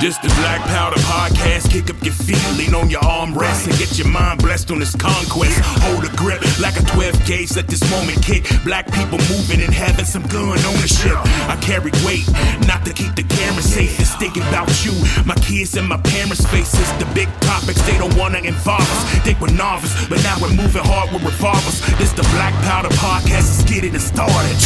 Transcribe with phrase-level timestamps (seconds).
[0.00, 1.70] This the Black Powder Podcast.
[1.70, 4.96] Kick up your feet, lean on your armrest, and get your mind blessed on this
[4.96, 5.60] conquest.
[5.84, 7.54] Hold a grip like a 12 gauge.
[7.54, 8.48] Let this moment kick.
[8.64, 11.12] Black people moving and having some gun ownership.
[11.52, 12.24] I carry weight,
[12.64, 14.00] not to keep the camera safe.
[14.00, 16.88] It's thinking about you, my kids, and my parents' faces.
[16.96, 19.04] The big topics they don't wanna involve us.
[19.20, 21.84] Think we're novice, but now we're moving hard with revolvers.
[22.00, 23.52] This the Black Powder Podcast.
[23.52, 24.56] Let's get it started.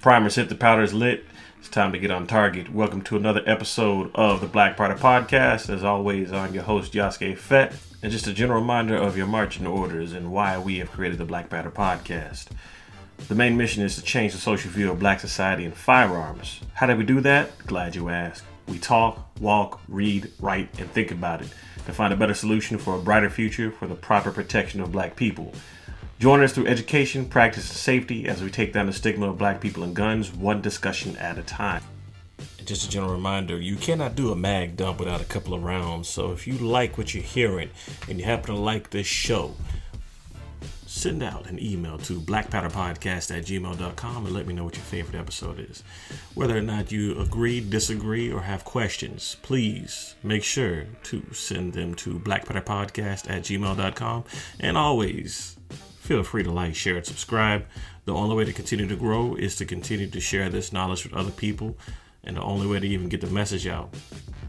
[0.00, 1.26] Primers hit the powders lit.
[1.58, 2.72] It's time to get on target.
[2.72, 5.68] Welcome to another episode of the Black Powder Podcast.
[5.68, 7.74] As always, I'm your host, Yasuke Fett.
[8.02, 11.26] And just a general reminder of your marching orders and why we have created the
[11.26, 12.46] Black Powder Podcast.
[13.28, 16.62] The main mission is to change the social view of black society and firearms.
[16.72, 17.50] How do we do that?
[17.66, 18.44] Glad you asked.
[18.68, 21.48] We talk, walk, read, write, and think about it
[21.84, 25.14] to find a better solution for a brighter future for the proper protection of black
[25.14, 25.52] people.
[26.20, 29.58] Join us through education, practice, and safety as we take down the stigma of black
[29.58, 31.82] people and guns one discussion at a time.
[32.62, 36.10] Just a general reminder you cannot do a mag dump without a couple of rounds.
[36.10, 37.70] So if you like what you're hearing
[38.06, 39.54] and you happen to like this show,
[40.84, 45.18] send out an email to blackpowderpodcast at gmail.com and let me know what your favorite
[45.18, 45.82] episode is.
[46.34, 51.94] Whether or not you agree, disagree, or have questions, please make sure to send them
[51.94, 54.24] to blackpowderpodcast at gmail.com.
[54.60, 55.56] And always
[56.10, 57.64] feel free to like, share, and subscribe.
[58.04, 61.14] The only way to continue to grow is to continue to share this knowledge with
[61.14, 61.76] other people.
[62.24, 63.94] And the only way to even get the message out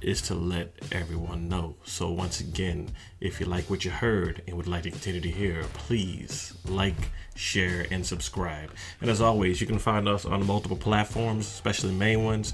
[0.02, 1.76] is to let everyone know.
[1.86, 5.30] So, once again, if you like what you heard and would like to continue to
[5.30, 8.72] hear, please like, share, and subscribe.
[9.00, 12.54] And as always, you can find us on multiple platforms, especially main ones.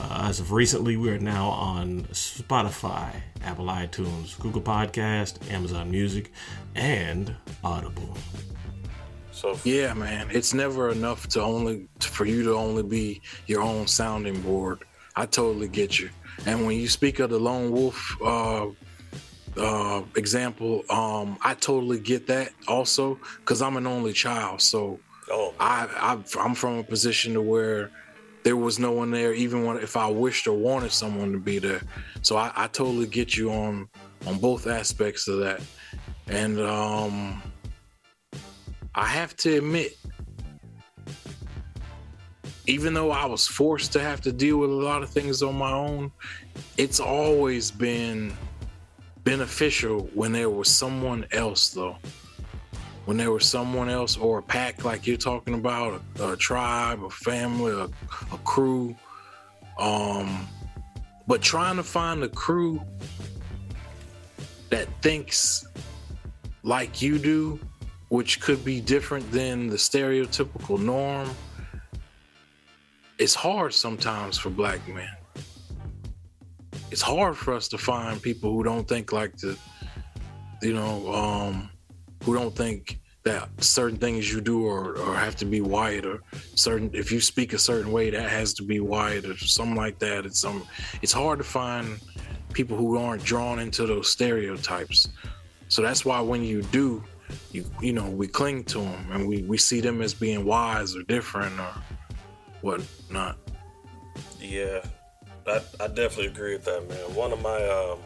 [0.00, 6.32] Uh, as of recently, we are now on Spotify, Apple iTunes, Google Podcast, Amazon Music,
[6.74, 8.16] and Audible.
[9.38, 13.86] So yeah, man, it's never enough to only for you to only be your own
[13.86, 14.84] sounding board.
[15.14, 16.10] I totally get you.
[16.44, 18.66] And when you speak of the lone wolf uh,
[19.56, 24.60] uh, example, um, I totally get that also because I'm an only child.
[24.60, 24.98] So
[25.30, 25.54] oh.
[25.60, 27.92] I, I I'm from a position to where
[28.42, 31.60] there was no one there, even when if I wished or wanted someone to be
[31.60, 31.82] there.
[32.22, 33.88] So I, I totally get you on
[34.26, 35.60] on both aspects of that.
[36.26, 37.40] And um,
[38.94, 39.96] I have to admit,
[42.66, 45.56] even though I was forced to have to deal with a lot of things on
[45.56, 46.10] my own,
[46.76, 48.32] it's always been
[49.24, 51.96] beneficial when there was someone else, though.
[53.04, 57.02] When there was someone else or a pack like you're talking about, a, a tribe,
[57.04, 57.84] a family, a,
[58.34, 58.94] a crew.
[59.78, 60.46] Um,
[61.26, 62.82] but trying to find a crew
[64.70, 65.66] that thinks
[66.62, 67.58] like you do,
[68.08, 71.28] which could be different than the stereotypical norm,
[73.18, 75.10] it's hard sometimes for black men.
[76.90, 79.58] It's hard for us to find people who don't think like the,
[80.62, 81.70] you know, um,
[82.22, 86.22] who don't think that certain things you do or, or have to be white or
[86.54, 89.98] certain if you speak a certain way that has to be white or something like
[89.98, 90.24] that.
[90.24, 90.66] It's some
[91.02, 92.00] it's hard to find
[92.54, 95.08] people who aren't drawn into those stereotypes.
[95.68, 97.04] So that's why when you do,
[97.50, 100.96] you you know we cling to them and we we see them as being wise
[100.96, 101.72] or different or
[102.60, 103.38] whatnot.
[104.40, 104.84] Yeah,
[105.46, 107.14] I I definitely agree with that, man.
[107.14, 107.98] One of my um,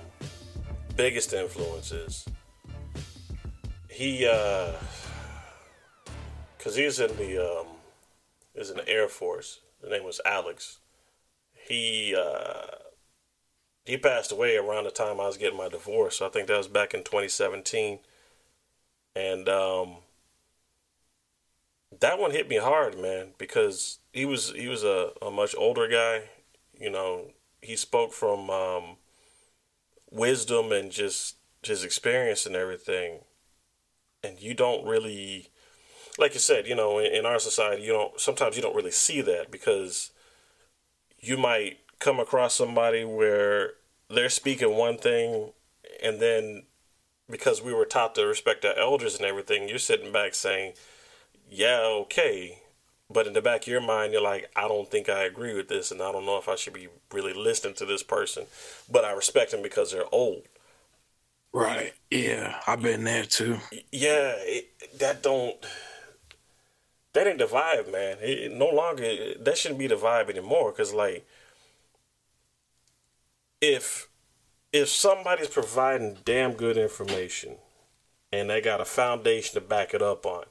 [0.96, 2.26] biggest influences,
[3.88, 4.72] he uh,
[6.58, 7.66] cause he's in the um,
[8.54, 9.60] is in the Air Force.
[9.80, 10.78] His name was Alex.
[11.68, 12.76] He uh,
[13.84, 16.22] he passed away around the time I was getting my divorce.
[16.22, 17.98] I think that was back in 2017.
[19.14, 19.96] And um,
[22.00, 25.88] that one hit me hard, man, because he was he was a, a much older
[25.88, 26.30] guy.
[26.78, 28.96] You know, he spoke from um,
[30.10, 33.20] wisdom and just his experience and everything.
[34.24, 35.48] And you don't really,
[36.18, 38.90] like you said, you know, in, in our society, you don't sometimes you don't really
[38.90, 40.10] see that because
[41.18, 43.74] you might come across somebody where
[44.08, 45.52] they're speaking one thing
[46.02, 46.64] and then
[47.32, 50.74] because we were taught to respect our elders and everything, you're sitting back saying,
[51.50, 52.58] Yeah, okay.
[53.10, 55.68] But in the back of your mind, you're like, I don't think I agree with
[55.68, 58.44] this, and I don't know if I should be really listening to this person.
[58.90, 60.44] But I respect them because they're old.
[61.52, 61.92] Right.
[62.10, 63.58] Yeah, I've been there too.
[63.90, 65.56] Yeah, it, that don't.
[67.12, 68.18] That ain't the vibe, man.
[68.22, 70.72] It, it no longer that shouldn't be the vibe anymore.
[70.72, 71.26] Cause like,
[73.60, 74.08] if
[74.72, 77.56] if somebody's providing damn good information
[78.32, 80.44] and they got a foundation to back it up on.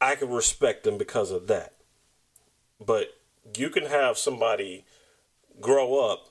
[0.00, 1.74] I can respect them because of that.
[2.84, 3.18] But
[3.56, 4.84] you can have somebody
[5.60, 6.28] grow up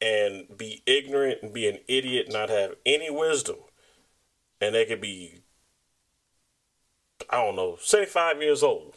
[0.00, 3.56] and be ignorant and be an idiot, not have any wisdom,
[4.60, 5.40] and they could be,
[7.30, 8.94] I don't know, say five years old,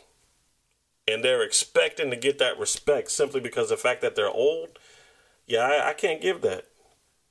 [1.07, 4.77] and they're expecting to get that respect simply because the fact that they're old.
[5.49, 6.65] Yeah, I, I can't give that.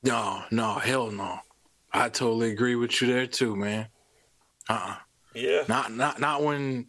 [0.02, 1.38] No, no, hell no.
[1.92, 3.88] I totally agree with you there too, man.
[4.68, 4.96] Uh uh
[5.34, 5.62] Yeah.
[5.68, 6.88] Not not not when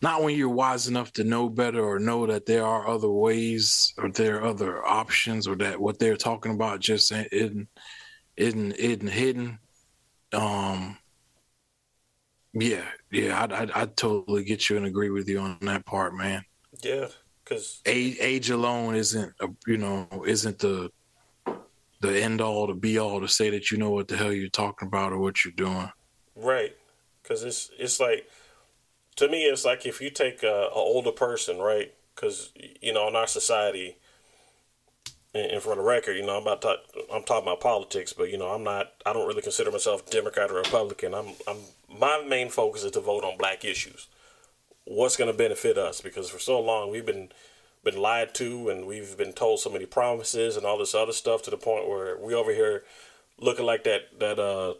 [0.00, 3.92] not when you're wise enough to know better or know that there are other ways
[3.98, 7.68] or there are other options or that what they're talking about just isn't
[8.36, 9.58] isn't isn't hidden.
[10.32, 10.96] Um
[12.54, 16.14] yeah, yeah, I I I totally get you and agree with you on that part,
[16.14, 16.42] man.
[16.82, 17.08] Yeah,
[17.44, 20.90] because age, age alone isn't a, you know isn't the
[22.00, 24.48] the end all to be all to say that you know what the hell you're
[24.48, 25.90] talking about or what you're doing.
[26.36, 26.76] Right,
[27.22, 28.28] because it's it's like
[29.16, 31.92] to me it's like if you take a, a older person, right?
[32.14, 33.96] Because you know in our society,
[35.34, 36.76] and, for the record, you know I'm about to,
[37.12, 40.50] I'm talking about politics, but you know I'm not I don't really consider myself Democrat
[40.50, 41.14] or Republican.
[41.14, 41.58] I'm I'm
[41.88, 44.08] my main focus is to vote on black issues.
[44.84, 46.00] What's going to benefit us?
[46.00, 47.30] Because for so long we've been
[47.82, 51.42] been lied to and we've been told so many promises and all this other stuff
[51.42, 52.82] to the point where we over here
[53.38, 54.74] looking like that that uh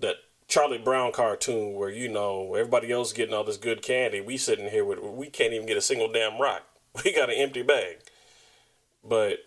[0.00, 0.16] that
[0.48, 4.68] Charlie Brown cartoon where you know everybody else getting all this good candy, we sitting
[4.68, 6.62] here with we can't even get a single damn rock.
[7.04, 7.98] We got an empty bag.
[9.04, 9.38] But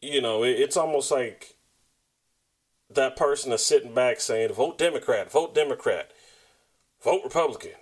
[0.00, 1.54] you know, it, it's almost like
[2.90, 6.10] that person is sitting back saying, "Vote Democrat, vote Democrat,
[7.00, 7.78] vote Republican."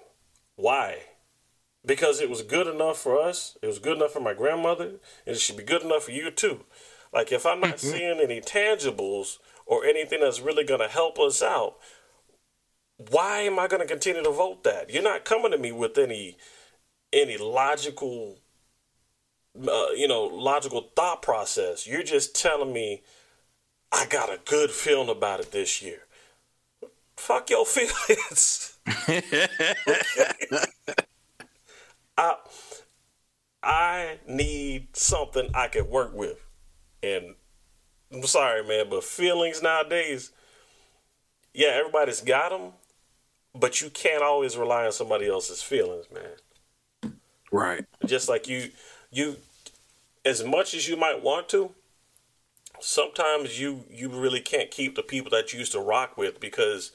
[0.57, 0.99] Why?
[1.85, 3.57] Because it was good enough for us.
[3.63, 4.85] It was good enough for my grandmother,
[5.27, 6.65] and it should be good enough for you too.
[7.13, 7.91] Like if I'm not mm-hmm.
[7.91, 11.77] seeing any tangibles or anything that's really going to help us out,
[12.97, 14.91] why am I going to continue to vote that?
[14.91, 16.37] You're not coming to me with any
[17.13, 18.39] any logical
[19.59, 21.87] uh, you know, logical thought process.
[21.87, 23.03] You're just telling me
[23.93, 26.07] I got a good feeling about it this year.
[27.17, 28.79] Fuck your feelings.
[32.21, 32.37] I
[33.63, 36.45] I need something I can work with.
[37.03, 37.35] And
[38.13, 40.33] I'm sorry, man, but feelings nowadays,
[41.55, 42.73] yeah, everybody's got them,
[43.55, 47.13] but you can't always rely on somebody else's feelings, man.
[47.53, 47.85] Right.
[48.07, 48.71] Just like you,
[49.11, 49.37] you,
[50.25, 51.73] as much as you might want to,
[52.81, 56.93] sometimes you you really can't keep the people that you used to rock with because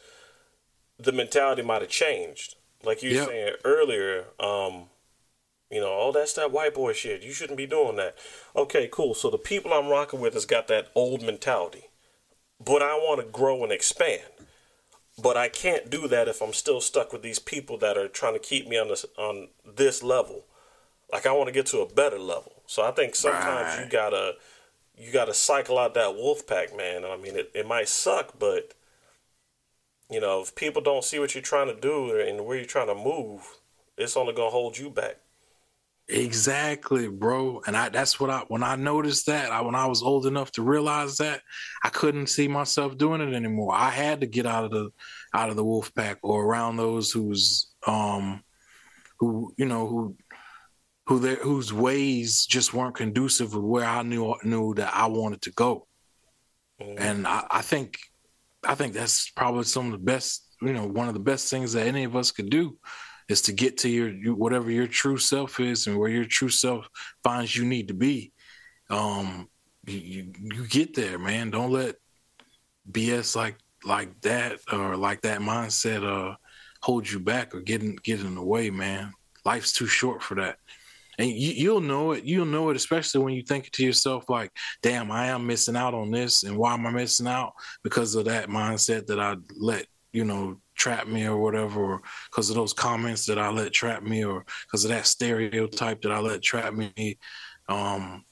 [0.98, 2.56] the mentality might have changed.
[2.84, 3.28] Like you were yep.
[3.28, 4.86] saying earlier, um,
[5.76, 7.22] you know, oh, that's that white boy shit.
[7.22, 8.16] You shouldn't be doing that.
[8.56, 9.14] Okay, cool.
[9.14, 11.90] So the people I'm rocking with has got that old mentality,
[12.66, 14.24] but I want to grow and expand.
[15.22, 18.36] But I can't do that if I'm still stuck with these people that are trying
[18.36, 20.46] to keep me on this on this level.
[21.12, 22.64] Like I want to get to a better level.
[22.68, 23.84] So I think sometimes right.
[23.84, 24.36] you gotta
[24.98, 27.04] you gotta cycle out that wolf pack, man.
[27.04, 28.72] I mean, it, it might suck, but
[30.10, 32.88] you know, if people don't see what you're trying to do and where you're trying
[32.88, 33.58] to move,
[33.98, 35.18] it's only gonna hold you back.
[36.08, 37.62] Exactly, bro.
[37.66, 40.52] And I that's what I when I noticed that, I when I was old enough
[40.52, 41.42] to realize that,
[41.84, 43.74] I couldn't see myself doing it anymore.
[43.74, 44.92] I had to get out of the
[45.34, 48.44] out of the wolf pack or around those who's um
[49.20, 50.16] who you know who
[51.08, 55.42] who their whose ways just weren't conducive with where I knew knew that I wanted
[55.44, 55.88] to go.
[56.80, 57.00] Mm.
[57.00, 57.98] And I, I think
[58.64, 61.74] I think that's probably some of the best, you know, one of the best things
[61.74, 62.78] that any of us could do
[63.28, 66.50] is to get to your you, whatever your true self is and where your true
[66.50, 66.88] self
[67.24, 68.32] finds you need to be.
[68.90, 69.50] Um,
[69.88, 71.52] you, you get there, man.
[71.52, 71.96] Don't let
[72.92, 76.36] BS like like that or like that mindset uh
[76.86, 79.12] hold you back or get in, get in the way, man.
[79.44, 80.58] Life's too short for that.
[81.18, 82.26] And you, you'll know it.
[82.26, 84.52] You'll know it, especially when you think to yourself, like,
[84.84, 86.44] damn, I am missing out on this.
[86.44, 87.54] And why am I missing out?
[87.84, 92.50] Because of that mindset that I let, you know, trap me or whatever, or because
[92.50, 96.20] of those comments that I let trap me, or because of that stereotype that I
[96.20, 97.18] let trap me.
[97.68, 98.26] Um,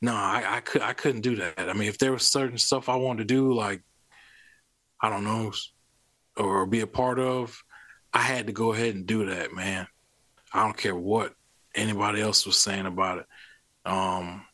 [0.00, 1.68] no, I, I could I couldn't do that.
[1.68, 3.82] I mean, if there was certain stuff I wanted to do, like
[5.00, 5.52] I don't know,
[6.36, 7.62] or be a part of,
[8.12, 9.86] I had to go ahead and do that, man.
[10.52, 11.34] I don't care what
[11.74, 13.26] anybody else was saying about it.
[13.84, 14.44] Um,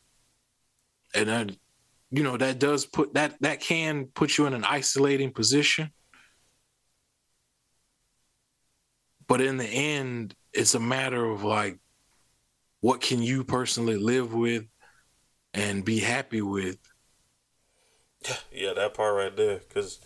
[1.15, 1.57] and then,
[2.11, 5.91] you know, that does put that that can put you in an isolating position.
[9.29, 11.79] But in the end, it's a matter of like,
[12.81, 14.67] what can you personally live with
[15.53, 16.79] and be happy with?
[18.51, 19.61] Yeah, that part right there.
[19.69, 20.01] Because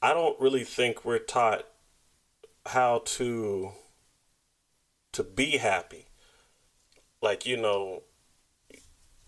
[0.00, 1.66] I don't really think we're taught
[2.66, 3.72] how to
[5.12, 6.06] to be happy.
[7.20, 8.04] Like, you know,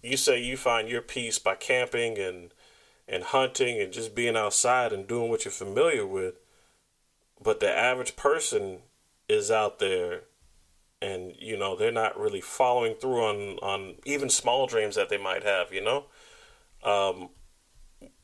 [0.03, 2.53] you say you find your peace by camping and
[3.09, 6.35] and hunting and just being outside and doing what you're familiar with.
[7.42, 8.80] But the average person
[9.28, 10.23] is out there
[11.02, 15.16] and you know they're not really following through on on even small dreams that they
[15.16, 16.04] might have you know?
[16.82, 17.30] Um,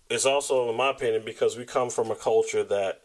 [0.09, 3.03] it's also in my opinion because we come from a culture that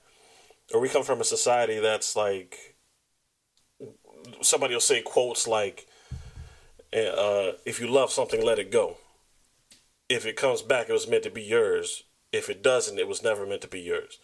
[0.74, 2.76] or we come from a society that's like
[4.42, 5.88] somebody will say quotes like
[6.94, 8.98] uh, if you love something let it go.
[10.10, 12.04] If it comes back it was meant to be yours.
[12.32, 14.20] If it doesn't it was never meant to be yours.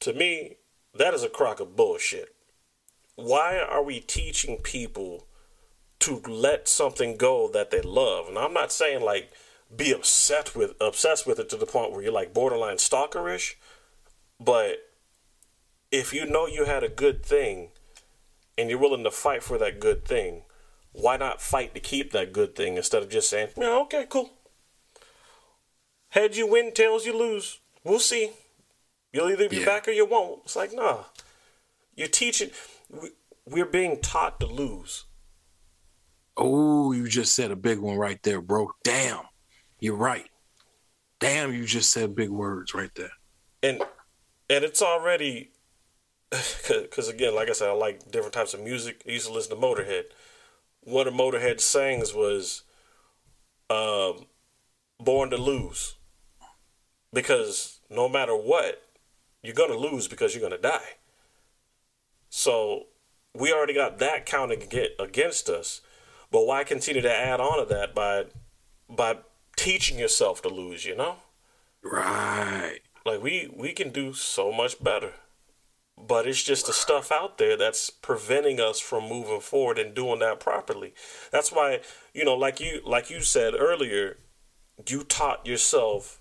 [0.00, 0.56] To me
[0.98, 2.36] that is a crock of bullshit
[3.16, 5.26] why are we teaching people
[5.98, 8.28] to let something go that they love?
[8.28, 9.32] And I'm not saying like
[9.74, 13.54] be obsessed with obsessed with it to the point where you're like borderline stalkerish,
[14.38, 14.90] but
[15.90, 17.70] if you know you had a good thing
[18.56, 20.42] and you're willing to fight for that good thing,
[20.92, 24.30] why not fight to keep that good thing instead of just saying, "Yeah, okay, cool.
[26.10, 27.60] Heads you win, tails you lose.
[27.82, 28.32] We'll see.
[29.12, 29.64] You'll either be yeah.
[29.64, 31.04] back or you won't." It's like, nah.
[31.94, 32.50] You're teaching
[33.46, 35.04] we're being taught to lose.
[36.36, 38.70] Oh, you just said a big one right there, bro.
[38.84, 39.22] Damn.
[39.78, 40.28] You're right.
[41.20, 43.12] Damn, you just said big words right there.
[43.62, 43.82] And
[44.50, 45.50] and it's already
[46.30, 49.02] because again, like I said, I like different types of music.
[49.08, 50.04] I used to listen to Motorhead.
[50.82, 52.62] One of Motorhead's sayings was,
[53.70, 54.26] um,
[55.00, 55.96] "Born to lose,"
[57.12, 58.85] because no matter what,
[59.46, 60.96] you're gonna lose because you're gonna die.
[62.28, 62.86] So
[63.34, 64.62] we already got that counting
[64.98, 65.80] against us.
[66.30, 68.26] But why continue to add on to that by
[68.88, 69.18] by
[69.56, 70.84] teaching yourself to lose?
[70.84, 71.16] You know,
[71.82, 72.80] right?
[73.04, 75.12] Like we we can do so much better,
[75.96, 80.18] but it's just the stuff out there that's preventing us from moving forward and doing
[80.20, 80.94] that properly.
[81.30, 81.80] That's why
[82.12, 84.18] you know, like you like you said earlier,
[84.88, 86.20] you taught yourself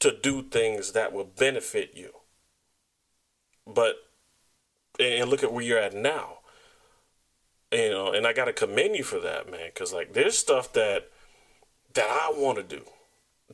[0.00, 2.10] to do things that will benefit you.
[3.72, 3.96] But
[4.98, 6.38] and look at where you're at now.
[7.70, 10.72] You know, and I got to commend you for that, man, because like there's stuff
[10.72, 11.10] that
[11.94, 12.82] that I want to do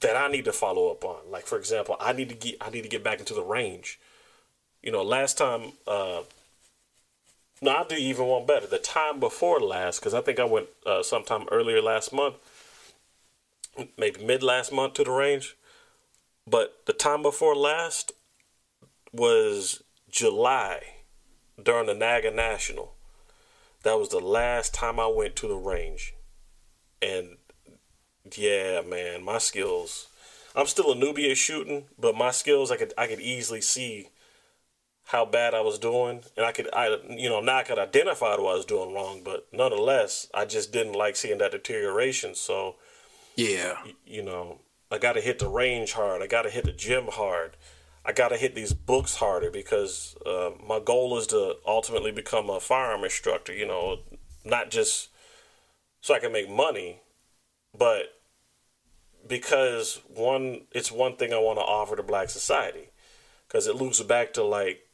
[0.00, 1.30] that I need to follow up on.
[1.30, 3.99] Like for example, I need to get I need to get back into the range.
[4.83, 6.23] You know, last time, uh,
[7.62, 8.66] no, I do even one better.
[8.66, 12.35] The time before last, because I think I went uh, sometime earlier last month,
[13.97, 15.56] maybe mid last month to the range.
[16.47, 18.12] But the time before last
[19.12, 19.83] was
[20.14, 20.80] July
[21.61, 22.94] during the Naga National.
[23.83, 26.14] That was the last time I went to the range.
[27.02, 27.37] And
[28.33, 30.06] yeah, man, my skills.
[30.54, 34.11] I'm still a newbie at shooting, but my skills I could I could easily see
[35.06, 38.37] how bad I was doing, and I could I you know now I could identify
[38.37, 42.37] what I was doing wrong, but nonetheless I just didn't like seeing that deterioration.
[42.37, 42.76] So
[43.35, 44.61] yeah, you know
[44.92, 46.23] I got to hit the range hard.
[46.23, 47.56] I got to hit the gym hard.
[48.04, 52.50] I got to hit these books harder because uh, my goal is to ultimately become
[52.50, 53.54] a firearm instructor.
[53.54, 53.99] You know,
[54.44, 55.08] not just
[56.00, 57.00] so I can make money,
[57.76, 58.20] but
[59.26, 62.90] because one, it's one thing I want to offer to Black society
[63.49, 64.84] because it loops back to like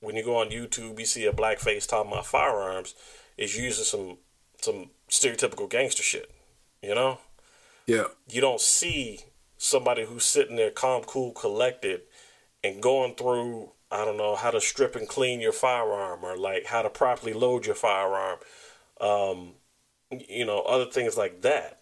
[0.00, 2.94] when you go on YouTube, you see a black face talking about firearms,
[3.36, 4.18] is using some
[4.60, 6.30] some stereotypical gangster shit.
[6.82, 7.18] You know?
[7.86, 8.04] Yeah.
[8.28, 9.20] You don't see
[9.56, 12.02] somebody who's sitting there calm, cool, collected
[12.62, 16.66] and going through I don't know how to strip and clean your firearm or like
[16.66, 18.38] how to properly load your firearm,
[19.00, 19.54] um,
[20.10, 21.80] you know, other things like that.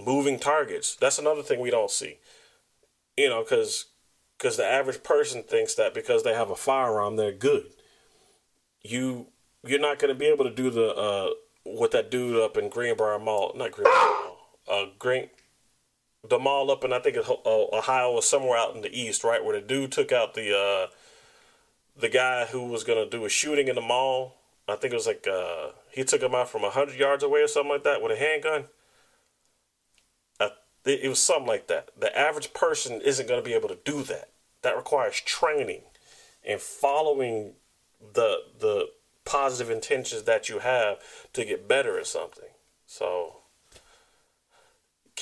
[0.00, 0.96] Moving targets.
[0.96, 2.18] That's another thing we don't see.
[3.16, 3.86] You know, because
[4.36, 7.66] because the average person thinks that because they have a firearm they're good.
[8.82, 9.28] You
[9.64, 11.30] you're not going to be able to do the uh,
[11.62, 15.28] what that dude up in Greenbrier Mall, not Greenbrier Mall, uh, Green
[16.28, 19.44] the mall up in I think uh, Ohio or somewhere out in the east, right,
[19.44, 20.86] where the dude took out the uh,
[21.98, 24.36] the guy who was gonna do a shooting in the mall.
[24.68, 27.48] I think it was like uh, he took him out from hundred yards away or
[27.48, 28.64] something like that with a handgun.
[30.84, 31.90] it was something like that.
[31.98, 34.30] The average person isn't gonna be able to do that.
[34.62, 35.82] That requires training
[36.46, 37.54] and following
[38.14, 38.90] the the
[39.24, 40.98] positive intentions that you have
[41.32, 42.50] to get better at something.
[42.86, 43.41] So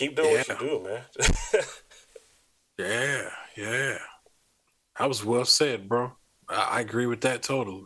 [0.01, 0.37] Keep doing yeah.
[0.39, 1.03] what you do, man.
[2.79, 3.99] yeah, yeah.
[4.99, 6.13] That was well said, bro.
[6.49, 7.85] I, I, agree with that totally.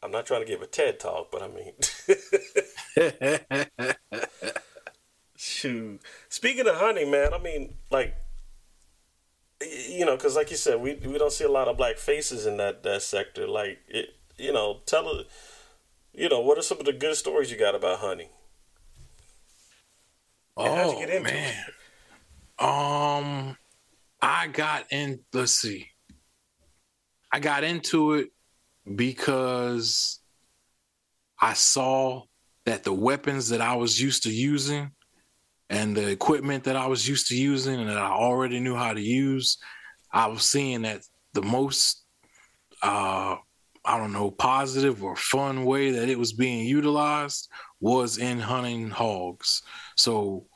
[0.00, 1.72] I'm not trying to give a TED talk, but I mean,
[5.36, 6.00] shoot.
[6.28, 8.14] Speaking of hunting, man, I mean, like,
[9.60, 12.46] you know, because like you said, we we don't see a lot of black faces
[12.46, 13.48] in that that sector.
[13.48, 15.26] Like it, you know, tell it.
[16.12, 18.28] You know, what are some of the good stories you got about hunting?
[20.58, 21.64] Oh how'd you get into man,
[22.58, 23.56] um,
[24.20, 25.20] I got in.
[25.32, 25.88] Let's see,
[27.32, 28.30] I got into it
[28.96, 30.20] because
[31.40, 32.22] I saw
[32.66, 34.90] that the weapons that I was used to using
[35.70, 38.92] and the equipment that I was used to using and that I already knew how
[38.92, 39.58] to use,
[40.12, 41.02] I was seeing that
[41.34, 42.04] the most
[42.82, 43.36] uh,
[43.84, 47.48] I don't know, positive or fun way that it was being utilized
[47.80, 49.62] was in hunting hogs.
[49.98, 50.46] So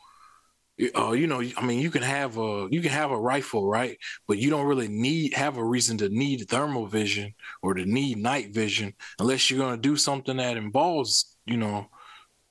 [0.97, 3.99] uh, you know, I mean, you can have a you can have a rifle, right?
[4.27, 8.19] But you don't really need have a reason to need thermal vision or to need
[8.19, 11.89] night vision unless you're going to do something that involves, you know,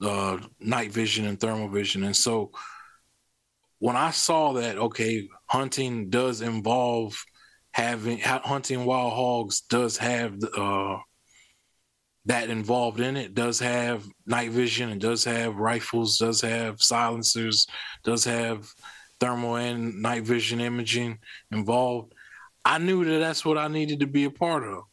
[0.02, 2.04] uh, night vision and thermal vision.
[2.04, 2.52] And so,
[3.80, 7.22] when I saw that, okay, hunting does involve
[7.72, 10.98] having hunting wild hogs does have uh,
[12.26, 17.66] that involved in it does have night vision and does have rifles, does have silencers,
[18.04, 18.68] does have
[19.20, 21.18] thermal and night vision imaging
[21.52, 22.14] involved.
[22.64, 24.84] I knew that that's what I needed to be a part of.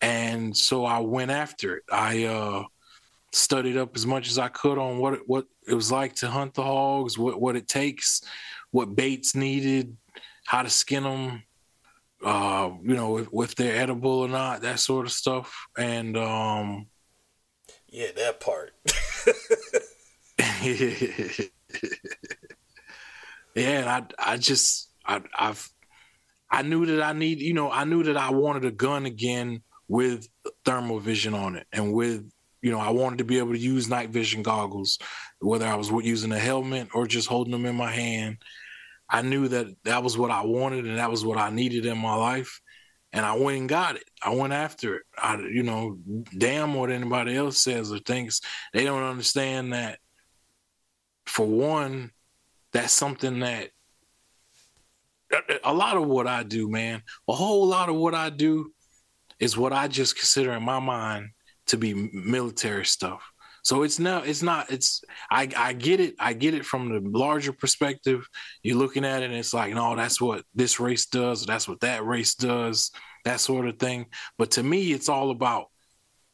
[0.00, 1.84] And so I went after it.
[1.90, 2.64] I uh,
[3.32, 6.28] studied up as much as I could on what it, what it was like to
[6.28, 8.22] hunt the hogs, what, what it takes,
[8.70, 9.96] what baits needed,
[10.46, 11.42] how to skin them,
[12.24, 15.54] uh, you know, if, if, they're edible or not, that sort of stuff.
[15.76, 16.86] And um,
[17.88, 18.72] yeah, that part.
[23.54, 25.68] yeah, and I I just I I've
[26.50, 29.62] I knew that I need you know I knew that I wanted a gun again
[29.88, 30.28] with
[30.64, 32.30] thermal vision on it and with
[32.62, 34.98] you know I wanted to be able to use night vision goggles
[35.40, 38.38] whether I was using a helmet or just holding them in my hand
[39.14, 41.96] I knew that that was what I wanted and that was what I needed in
[41.98, 42.60] my life.
[43.12, 44.02] And I went and got it.
[44.20, 45.02] I went after it.
[45.16, 45.98] I, you know,
[46.36, 48.40] damn what anybody else says or thinks.
[48.72, 50.00] They don't understand that,
[51.26, 52.10] for one,
[52.72, 53.70] that's something that
[55.62, 58.72] a lot of what I do, man, a whole lot of what I do
[59.38, 61.28] is what I just consider in my mind
[61.66, 63.22] to be military stuff.
[63.64, 67.18] So it's not it's not it's I I get it I get it from the
[67.18, 68.28] larger perspective.
[68.62, 71.80] You're looking at it and it's like no that's what this race does that's what
[71.80, 72.90] that race does
[73.24, 74.06] that sort of thing.
[74.36, 75.70] But to me it's all about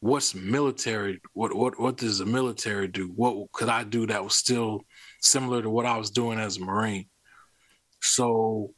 [0.00, 3.12] what's military what what what does the military do?
[3.14, 4.82] What could I do that was still
[5.20, 7.06] similar to what I was doing as a marine?
[8.02, 8.74] So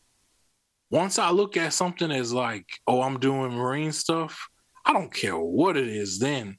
[0.91, 4.47] once I look at something as like oh I'm doing marine stuff,
[4.85, 6.59] I don't care what it is then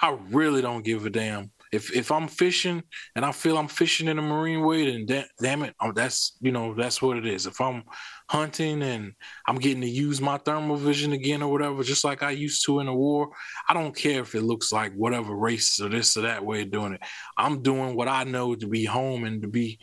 [0.00, 1.50] I really don't give a damn.
[1.70, 2.82] If if I'm fishing
[3.14, 6.50] and I feel I'm fishing in a marine way, then da- damn it, that's you
[6.50, 7.46] know that's what it is.
[7.46, 7.82] If I'm
[8.30, 9.12] hunting and
[9.46, 12.80] I'm getting to use my thermal vision again or whatever, just like I used to
[12.80, 13.28] in the war,
[13.68, 16.70] I don't care if it looks like whatever race or this or that way of
[16.70, 17.02] doing it.
[17.36, 19.78] I'm doing what I know to be home and to be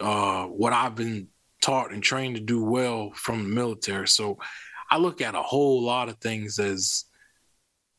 [0.00, 1.28] uh, what I've been
[1.62, 4.08] taught and trained to do well from the military.
[4.08, 4.38] So
[4.90, 7.04] I look at a whole lot of things as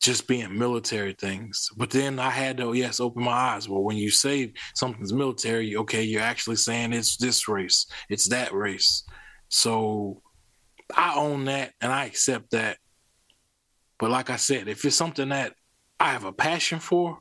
[0.00, 1.68] just being military things.
[1.76, 3.68] But then I had to, yes, open my eyes.
[3.68, 8.52] Well, when you say something's military, okay, you're actually saying it's this race, it's that
[8.52, 9.04] race.
[9.48, 10.22] So
[10.94, 12.78] I own that and I accept that.
[13.98, 15.54] But like I said, if it's something that
[15.98, 17.18] I have a passion for,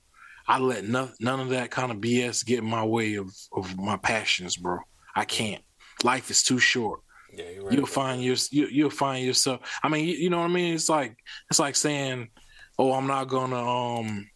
[0.48, 3.78] I let none, none of that kind of BS get in my way of, of
[3.78, 4.80] my passions, bro.
[5.16, 5.64] I can't.
[6.04, 7.00] Life is too short.
[7.34, 7.74] Yeah, you're right.
[7.74, 9.62] You'll find your you, you'll find yourself.
[9.82, 10.76] I mean, you, you know what I mean?
[10.76, 11.18] It's like
[11.50, 12.30] it's like saying
[12.78, 14.30] oh, I'm not gonna um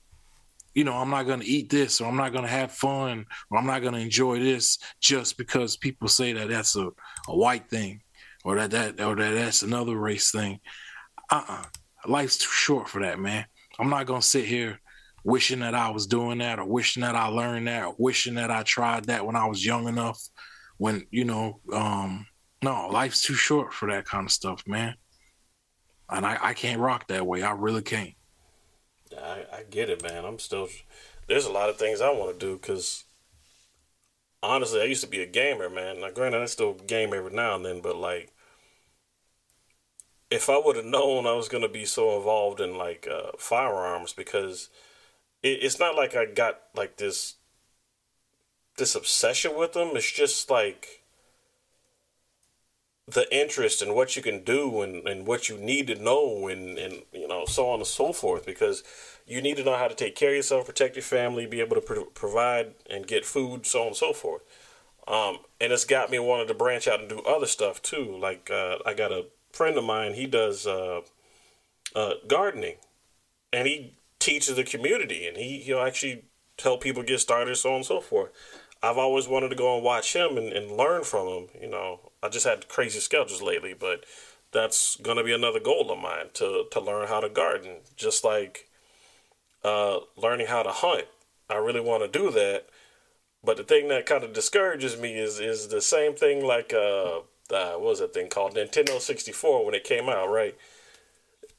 [0.73, 3.25] you know, I'm not going to eat this or I'm not going to have fun
[3.49, 6.89] or I'm not going to enjoy this just because people say that that's a,
[7.27, 8.01] a white thing
[8.45, 10.59] or that, that or that that's another race thing.
[11.31, 11.65] Uh-uh.
[12.07, 13.45] Life's too short for that, man.
[13.77, 14.79] I'm not going to sit here
[15.23, 18.51] wishing that I was doing that or wishing that I learned that or wishing that
[18.51, 20.21] I tried that when I was young enough
[20.77, 22.25] when, you know, um
[22.61, 24.95] no, life's too short for that kind of stuff, man.
[26.09, 27.41] And I, I can't rock that way.
[27.41, 28.13] I really can't.
[29.17, 30.25] I, I get it, man.
[30.25, 30.67] I'm still.
[31.27, 33.05] There's a lot of things I want to do because
[34.41, 36.01] honestly, I used to be a gamer, man.
[36.01, 38.33] Now, granted, I still game every now and then, but like,
[40.29, 44.13] if I would have known I was gonna be so involved in like uh, firearms,
[44.13, 44.69] because
[45.43, 47.35] it, it's not like I got like this
[48.77, 49.91] this obsession with them.
[49.95, 50.98] It's just like
[53.11, 56.77] the interest in what you can do and, and what you need to know and,
[56.77, 58.83] and you know so on and so forth because
[59.27, 61.75] you need to know how to take care of yourself protect your family be able
[61.75, 64.41] to pro- provide and get food so on and so forth
[65.07, 68.17] Um, and it's got me wanting to branch out and do other stuff too.
[68.17, 71.01] Like uh, I got a friend of mine, he does uh,
[71.95, 72.77] uh, gardening,
[73.53, 76.25] and he teaches the community, and he he'll actually
[76.61, 78.31] help people get started, so on and so forth.
[78.83, 81.47] I've always wanted to go and watch him and, and learn from him.
[81.61, 84.05] You know, I just had crazy schedules lately, but
[84.51, 88.67] that's gonna be another goal of mine to to learn how to garden, just like
[89.63, 91.05] uh, learning how to hunt.
[91.49, 92.67] I really want to do that,
[93.43, 97.19] but the thing that kind of discourages me is is the same thing like uh,
[97.51, 100.55] uh what was that thing called Nintendo sixty four when it came out, right?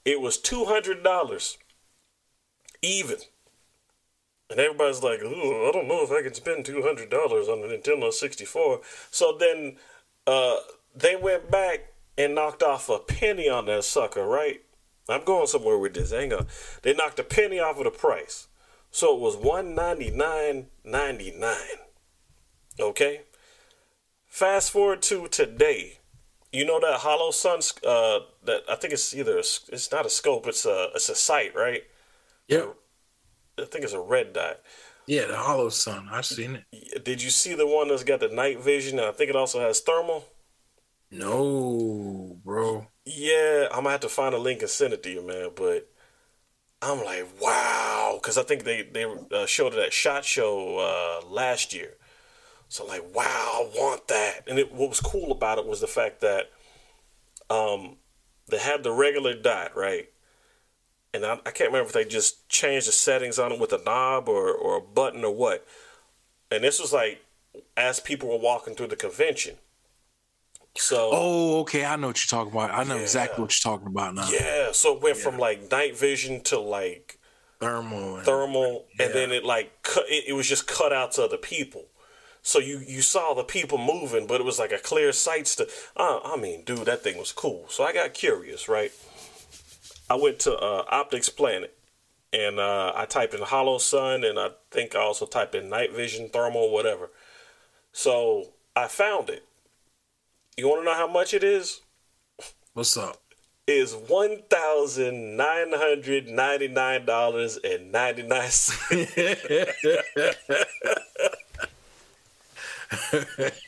[0.04, 1.58] It was two hundred dollars
[2.82, 3.18] even.
[4.48, 7.60] And everybody's like, Ooh, I don't know if I can spend two hundred dollars on
[7.60, 8.80] a Nintendo sixty four.
[9.10, 9.76] So then
[10.26, 10.56] uh,
[10.94, 14.60] they went back and knocked off a penny on that sucker, right?
[15.08, 16.12] I'm going somewhere with this.
[16.12, 16.46] Hang on.
[16.82, 18.46] They knocked a penny off of the price.
[18.90, 21.78] So it was one ninety nine ninety nine.
[22.78, 23.22] Okay?
[24.26, 25.98] Fast forward to today.
[26.52, 30.46] You know that Holosun uh that I think it's either a, it's not a scope,
[30.46, 31.84] it's a it's a sight, right?
[32.48, 32.66] Yeah.
[33.58, 34.60] I think it's a red dot.
[35.06, 36.10] Yeah, the Holosun.
[36.10, 37.04] I've seen it.
[37.04, 39.00] Did you see the one that's got the night vision?
[39.00, 40.24] I think it also has thermal.
[41.10, 42.86] No, bro.
[43.04, 45.50] Yeah, I'm gonna have to find a link and send it to you, man.
[45.56, 45.90] But
[46.82, 51.26] I'm like, wow, because I think they they uh, showed it at Shot Show uh,
[51.26, 51.94] last year.
[52.68, 54.44] So I'm like, wow, I want that.
[54.46, 56.50] And it, what was cool about it was the fact that
[57.50, 57.96] um,
[58.48, 60.08] they had the regular dot, right?
[61.12, 63.82] And I, I can't remember if they just changed the settings on it with a
[63.84, 65.66] knob or, or a button or what.
[66.50, 67.24] And this was like
[67.76, 69.56] as people were walking through the convention.
[70.76, 71.84] So Oh, okay.
[71.84, 72.70] I know what you're talking about.
[72.70, 73.02] I know Yeah.
[73.02, 74.28] exactly what you're talking about now.
[74.30, 77.18] yeah, so it went from like night vision to like
[77.58, 78.16] Thermal.
[78.16, 79.06] And, thermal, Yeah.
[79.06, 80.04] and then it like cut.
[80.08, 81.86] It, it was just cut out to other people.
[82.42, 85.68] So you you saw the people moving, but it was like a clear sight to.
[85.94, 87.66] Uh, I mean, dude, that thing was cool.
[87.68, 88.92] So I got curious, right?
[90.10, 91.72] I went to uh, Optics Planet,
[92.32, 96.28] and uh, I typed in Holosun, and I think I also typed in night vision,
[96.28, 97.10] thermal, whatever.
[97.92, 99.46] So I found it.
[100.56, 101.82] You want to know how much it is?
[102.74, 103.20] What's up?
[103.68, 109.14] Is one thousand nine hundred ninety nine dollars and ninety nine cents.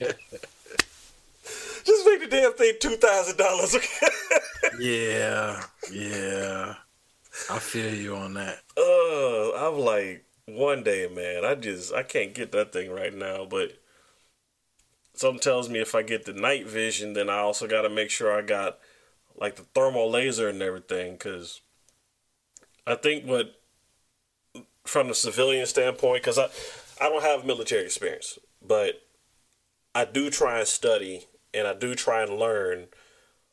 [1.85, 3.77] Just make the damn thing two thousand dollars.
[4.79, 6.75] yeah, yeah.
[7.51, 8.61] I feel you on that.
[8.77, 13.45] Uh, I'm like, one day, man, I just I can't get that thing right now.
[13.45, 13.79] But
[15.15, 18.11] something tells me if I get the night vision, then I also got to make
[18.11, 18.79] sure I got
[19.37, 21.63] like the thermal laser and everything, because
[22.87, 23.55] I think what
[24.85, 26.49] from the civilian standpoint, because I
[27.01, 29.03] I don't have military experience, but
[29.95, 32.87] I do try and study and I do try and learn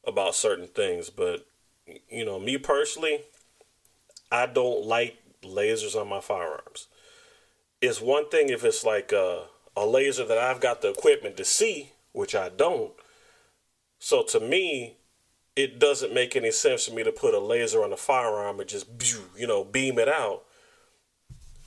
[0.05, 1.09] about certain things.
[1.09, 1.45] But
[2.09, 3.21] you know, me personally,
[4.31, 6.87] I don't like lasers on my firearms.
[7.81, 11.45] It's one thing if it's like a, a laser that I've got the equipment to
[11.45, 12.91] see, which I don't.
[13.99, 14.97] So to me,
[15.55, 18.69] it doesn't make any sense for me to put a laser on a firearm and
[18.69, 18.87] just,
[19.37, 20.43] you know, beam it out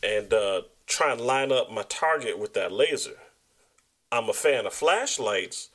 [0.03, 3.17] and uh, try and line up my target with that laser.
[4.11, 5.71] I'm a fan of flashlights,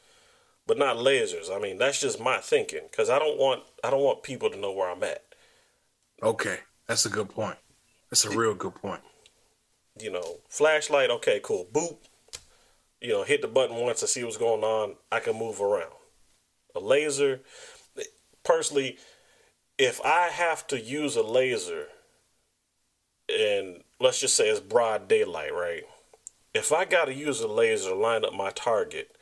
[0.67, 1.55] but not lasers.
[1.55, 4.57] I mean, that's just my thinking because I don't want I don't want people to
[4.57, 5.23] know where I'm at.
[6.21, 7.57] Okay, that's a good point.
[8.09, 9.01] That's a real good point.
[9.99, 11.65] you know, flashlight, okay, cool.
[11.71, 11.97] Boop.
[13.01, 14.95] You know, hit the button once to see what's going on.
[15.11, 15.91] I can move around.
[16.75, 17.41] A laser,
[18.43, 18.97] personally,
[19.77, 21.87] if I have to use a laser
[23.29, 25.83] and let's just say it's broad daylight, right?
[26.53, 29.16] If I got to use a laser to line up my target,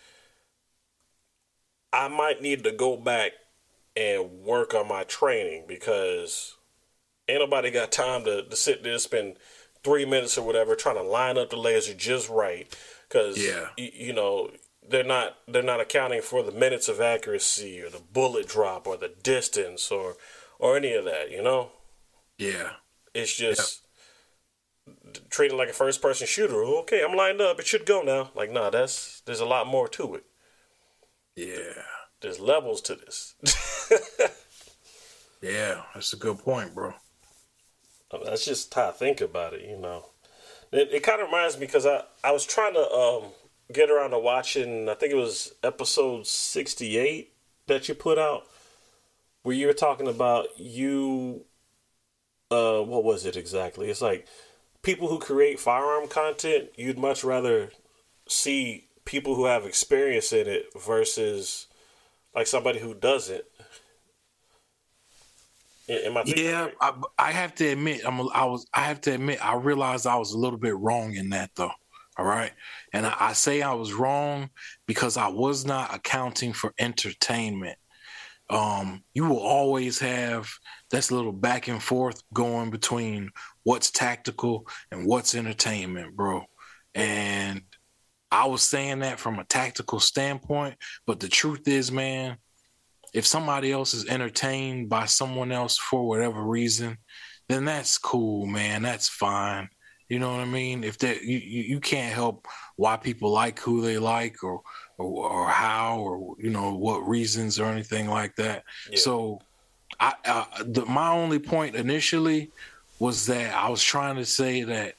[1.95, 3.31] I might need to go back
[3.95, 6.55] and work on my training because
[7.27, 9.37] ain't nobody got time to, to sit there and spend
[9.83, 12.75] three minutes or whatever trying to line up the laser just right.
[13.07, 13.69] Because Yeah.
[13.77, 14.51] y- you know
[14.87, 18.97] they're not they're not accounting for the minutes of accuracy or the bullet drop or
[18.97, 20.15] the distance or
[20.59, 21.71] or any of that you know?
[22.37, 22.71] Yeah.
[23.13, 23.81] it's just
[25.29, 26.63] treating it like a first person shooter.
[26.63, 27.59] Okay i'm lined up.
[27.59, 28.31] It should go now.
[28.35, 30.25] Like nah that's there's a lot more to it
[31.35, 31.83] Yeah.
[32.21, 33.35] there's levels to this
[35.41, 35.83] Yeah.
[35.93, 36.93] That's a good point, bro.
[38.23, 40.05] That's just how I think about it, you know.
[40.71, 43.23] It, it kind of reminds me because I, I was trying to um,
[43.71, 47.33] get around to watching, I think it was episode 68
[47.67, 48.43] that you put out,
[49.43, 51.45] where you were talking about you,
[52.49, 53.89] uh, what was it exactly?
[53.89, 54.27] It's like
[54.81, 57.71] people who create firearm content, you'd much rather
[58.27, 61.67] see people who have experience in it versus
[62.33, 63.43] like somebody who doesn't.
[65.87, 68.19] Am I yeah, I, I, have to admit, I'm.
[68.19, 68.65] A, I was.
[68.73, 71.71] I have to admit, I realized I was a little bit wrong in that, though.
[72.17, 72.51] All right,
[72.91, 74.49] and I, I say I was wrong
[74.87, 77.77] because I was not accounting for entertainment.
[78.49, 80.49] Um, you will always have
[80.89, 83.29] that's a little back and forth going between
[83.63, 86.45] what's tactical and what's entertainment, bro.
[86.95, 87.61] And
[88.35, 90.75] I was saying that from a tactical standpoint,
[91.07, 92.35] but the truth is, man,
[93.13, 96.97] if somebody else is entertained by someone else for whatever reason,
[97.47, 98.81] then that's cool, man.
[98.81, 99.69] That's fine.
[100.09, 100.83] You know what I mean?
[100.83, 102.45] If that you, you can't help
[102.75, 104.61] why people like who they like or
[104.97, 108.65] or, or how or you know what reasons or anything like that.
[108.91, 108.97] Yeah.
[108.97, 109.39] So,
[109.97, 112.51] I uh, the, my only point initially
[112.99, 114.95] was that I was trying to say that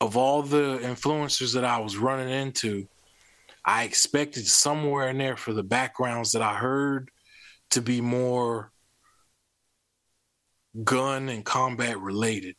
[0.00, 2.86] of all the influencers that I was running into,
[3.64, 7.10] I expected somewhere in there for the backgrounds that I heard
[7.70, 8.70] to be more
[10.82, 12.56] gun and combat related.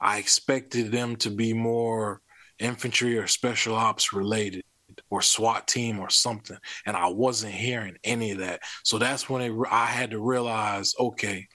[0.00, 2.20] I expected them to be more
[2.58, 4.64] infantry or special ops related
[5.10, 6.58] or SWAT team or something.
[6.86, 8.60] And I wasn't hearing any of that.
[8.84, 11.48] So that's when it, I had to realize okay,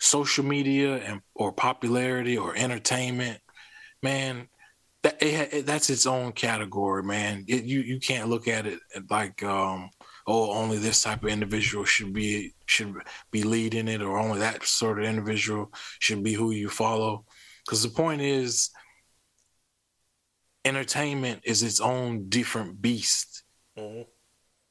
[0.00, 3.40] social media and or popularity or entertainment,
[4.04, 4.48] man,
[5.02, 7.44] that it, that's its own category, man.
[7.48, 8.78] It, you you can't look at it
[9.10, 9.90] like um,
[10.26, 12.94] oh only this type of individual should be should
[13.32, 17.24] be leading it, or only that sort of individual should be who you follow.
[17.64, 18.70] Because the point is,
[20.64, 23.42] entertainment is its own different beast.
[23.78, 24.02] Mm-hmm.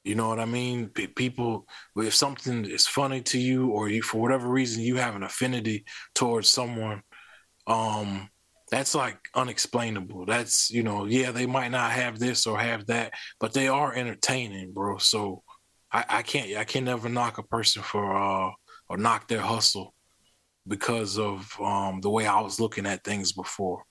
[0.04, 0.90] You know what I mean?
[0.90, 1.66] People,
[1.96, 5.86] if something is funny to you, or you for whatever reason you have an affinity
[6.14, 7.04] towards someone,
[7.68, 8.30] um,
[8.74, 10.26] that's like unexplainable.
[10.26, 13.94] That's you know, yeah, they might not have this or have that, but they are
[13.94, 14.98] entertaining, bro.
[14.98, 15.44] So
[15.92, 18.52] I, I can't I can never knock a person for uh
[18.90, 19.94] or knock their hustle
[20.68, 23.84] because of um the way I was looking at things before.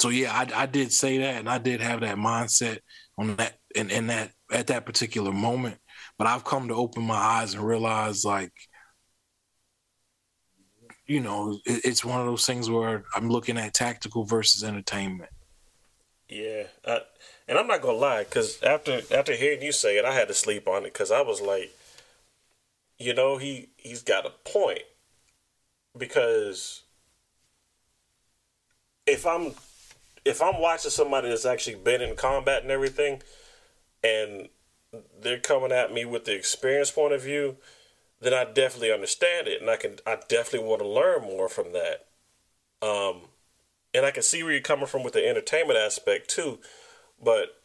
[0.00, 2.78] So yeah, I, I did say that and I did have that mindset
[3.18, 5.76] on that and in, in that at that particular moment.
[6.16, 8.52] But I've come to open my eyes and realize like
[11.06, 15.30] you know, it, it's one of those things where I'm looking at tactical versus entertainment.
[16.28, 17.00] Yeah, I,
[17.46, 20.34] and I'm not gonna lie, because after after hearing you say it, I had to
[20.34, 21.72] sleep on it because I was like,
[22.98, 24.82] you know, he he's got a point
[25.96, 26.82] because
[29.06, 29.52] if I'm
[30.24, 33.22] if I'm watching somebody that's actually been in combat and everything,
[34.02, 34.48] and
[35.20, 37.56] they're coming at me with the experience point of view,
[38.20, 41.72] then I definitely understand it, and I can I definitely want to learn more from
[41.72, 42.06] that.
[42.82, 43.22] Um,
[43.92, 46.58] and I can see where you're coming from with the entertainment aspect too,
[47.22, 47.60] but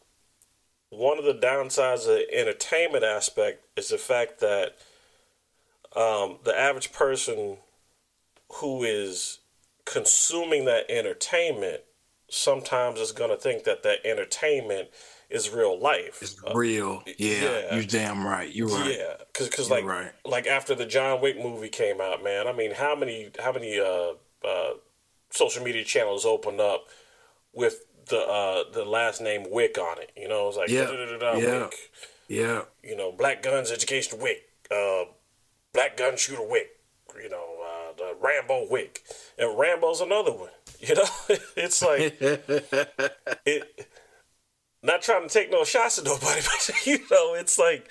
[0.89, 4.75] one of the downsides of the entertainment aspect is the fact that
[5.95, 7.57] um, the average person
[8.53, 9.39] who is
[9.85, 11.81] consuming that entertainment
[12.29, 14.89] sometimes is going to think that that entertainment
[15.29, 16.19] is real life.
[16.21, 17.03] It's uh, real.
[17.17, 18.53] Yeah, yeah, you're damn right.
[18.53, 18.97] You're right.
[18.97, 20.11] Yeah, because cause like right.
[20.25, 22.47] like after the John Wick movie came out, man.
[22.47, 24.13] I mean, how many how many uh,
[24.47, 24.73] uh,
[25.29, 26.85] social media channels opened up
[27.53, 30.11] with the uh, the last name Wick on it?
[30.17, 30.91] You know, it was like yeah,
[31.37, 31.75] yeah, Wick.
[32.27, 32.61] yeah.
[32.83, 35.03] You know, Black Guns Education Wick, uh,
[35.73, 36.75] Black Gun Shooter Wick.
[37.21, 39.03] You know, uh, the Rambo Wick,
[39.37, 40.49] and Rambo's another one.
[40.81, 41.03] You know,
[41.57, 42.15] it's like
[43.45, 43.89] it
[44.81, 47.89] not trying to take no shots at nobody, but you know, it's like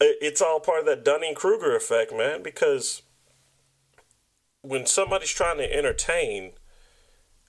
[0.00, 2.42] it's all part of that Dunning Kruger effect, man.
[2.42, 3.02] Because
[4.62, 6.52] when somebody's trying to entertain,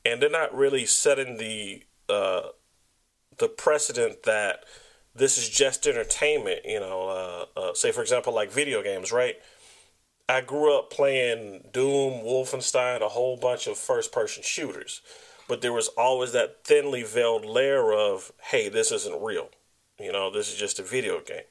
[0.05, 2.49] and they're not really setting the uh,
[3.37, 4.65] the precedent that
[5.15, 9.35] this is just entertainment, you know, uh, uh, say for example, like video games, right?
[10.29, 15.01] I grew up playing Doom, Wolfenstein, a whole bunch of first person shooters
[15.47, 19.49] but there was always that thinly veiled layer of, hey, this isn't real.
[19.99, 21.43] You know, this is just a video game.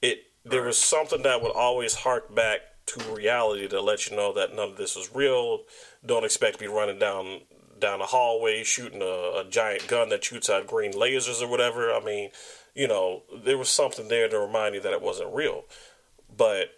[0.00, 4.32] It there was something that would always hark back to reality to let you know
[4.32, 5.64] that none of this is real.
[6.04, 7.40] Don't expect to be running down
[7.78, 11.92] down a hallway shooting a, a giant gun that shoots out green lasers or whatever.
[11.92, 12.30] I mean,
[12.74, 15.64] you know, there was something there to remind you that it wasn't real.
[16.34, 16.70] But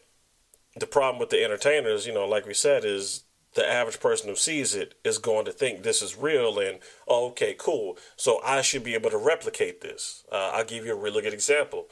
[0.76, 4.36] the problem with the entertainers, you know, like we said, is the average person who
[4.36, 8.60] sees it is going to think this is real and oh, okay cool so i
[8.60, 11.86] should be able to replicate this uh, i'll give you a really good example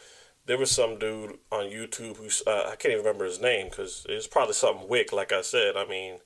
[0.47, 4.07] there was some dude on youtube who uh, i can't even remember his name because
[4.09, 6.18] it's probably something wick like i said i mean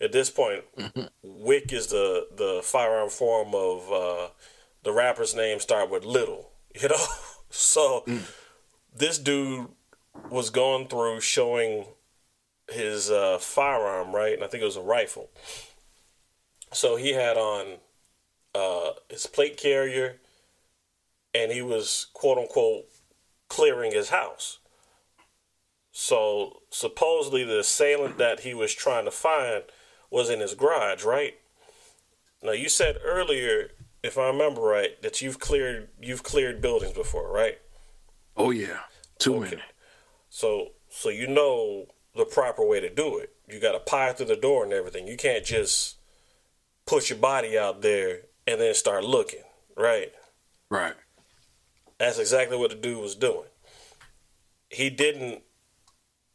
[0.00, 0.64] at this point
[1.22, 4.28] wick is the, the firearm form of uh,
[4.82, 6.50] the rapper's name start with Little.
[6.80, 7.04] You know,
[7.50, 8.22] so mm.
[8.94, 9.68] this dude
[10.30, 11.86] was going through showing
[12.72, 14.34] his uh, firearm, right?
[14.34, 15.30] And I think it was a rifle.
[16.72, 17.78] So he had on
[18.54, 20.16] uh, his plate carrier,
[21.34, 22.86] and he was quote unquote
[23.48, 24.58] clearing his house.
[25.92, 29.64] So supposedly the assailant that he was trying to find
[30.10, 31.34] was in his garage, right?
[32.42, 33.70] Now you said earlier,
[34.02, 37.58] if I remember right, that you've cleared you've cleared buildings before, right?
[38.36, 38.80] Oh yeah,
[39.18, 39.50] too okay.
[39.50, 39.62] many.
[40.28, 43.34] So so you know the proper way to do it.
[43.48, 45.06] You got to pie through the door and everything.
[45.06, 45.96] You can't just
[46.86, 49.42] push your body out there and then start looking,
[49.76, 50.12] right?
[50.70, 50.94] Right.
[51.98, 53.48] That's exactly what the dude was doing.
[54.70, 55.42] He didn't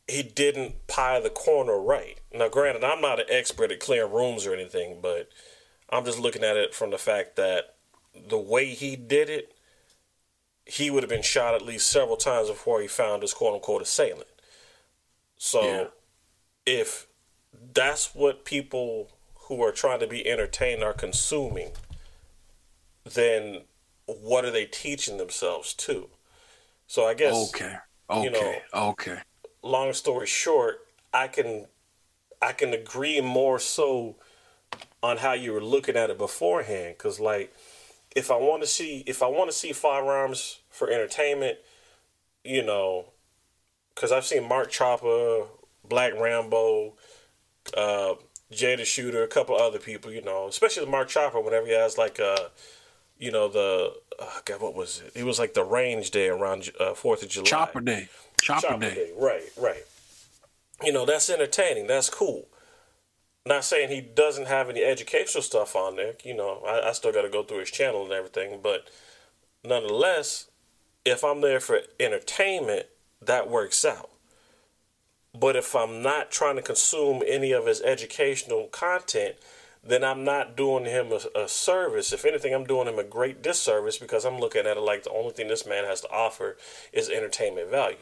[0.07, 2.19] he didn't pie the corner right.
[2.33, 5.29] Now granted, I'm not an expert at clearing rooms or anything, but
[5.89, 7.75] I'm just looking at it from the fact that
[8.29, 9.53] the way he did it,
[10.65, 13.81] he would have been shot at least several times before he found his quote unquote
[13.81, 14.27] assailant.
[15.37, 15.85] So yeah.
[16.65, 17.07] if
[17.73, 21.71] that's what people who are trying to be entertained are consuming,
[23.03, 23.61] then
[24.05, 26.09] what are they teaching themselves to?
[26.87, 27.75] So I guess okay,
[28.09, 28.55] okay, you know,
[28.91, 29.19] okay.
[29.61, 31.65] Long story short, I can
[32.41, 34.15] I can agree more so
[35.01, 37.53] on how you were looking at it beforehand, because like
[38.15, 41.57] if I want to see if I want to see firearms for entertainment,
[42.43, 43.05] you know,
[43.95, 45.43] because I've seen Mark Chopper,
[45.87, 46.93] Black Rambo,
[47.75, 48.15] uh,
[48.51, 51.39] Jay the Shooter, a couple other people, you know, especially Mark Chopper.
[51.39, 52.49] Whenever he has like uh
[53.17, 55.19] you know the uh, God, what was it?
[55.19, 57.45] It was like the range day around uh, Fourth of July.
[57.45, 58.09] Chopper Day.
[58.41, 58.95] Chopper, Chopper day.
[58.95, 59.11] day.
[59.17, 59.83] Right, right.
[60.83, 61.87] You know that's entertaining.
[61.87, 62.47] That's cool.
[63.47, 66.13] Not saying he doesn't have any educational stuff on there.
[66.23, 68.89] You know, I, I still got to go through his channel and everything, but
[69.63, 70.49] nonetheless,
[71.05, 72.87] if I'm there for entertainment,
[73.21, 74.09] that works out.
[75.37, 79.35] But if I'm not trying to consume any of his educational content,
[79.83, 82.11] then I'm not doing him a, a, service.
[82.11, 85.11] If anything, I'm doing him a great disservice because I'm looking at it like the
[85.11, 86.57] only thing this man has to offer
[86.91, 87.97] is entertainment value.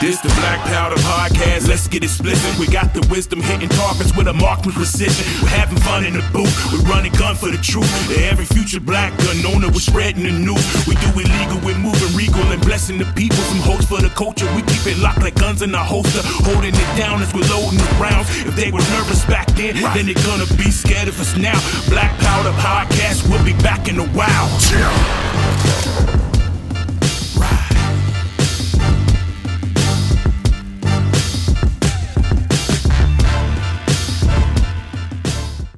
[0.00, 1.68] This the Black Powder Podcast.
[1.68, 2.58] Let's get it explicit.
[2.58, 5.28] We got the wisdom hitting targets with a mark with precision.
[5.42, 6.48] We're having fun in the booth.
[6.72, 7.84] We're running gun for the truth.
[8.16, 10.64] Every future black gun owner, we're spreading the news.
[10.88, 13.44] We do illegal, we're moving regal and blessing the people.
[13.52, 14.48] Some hopes for the culture.
[14.56, 16.24] We keep it locked like guns in our holster.
[16.48, 18.32] Holding it down as we're loading the rounds.
[18.48, 21.60] If they were nervous back then, then they're gonna be scared of us now.
[21.92, 24.48] Black Powder Podcast, we'll be back in a while.